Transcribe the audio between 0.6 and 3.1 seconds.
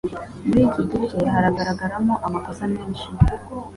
iki gice haragaragaramo amakosa menshi